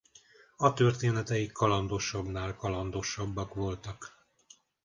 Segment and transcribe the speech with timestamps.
[0.57, 4.27] A történeteik kalandosabbnál-kalandosabbak voltak.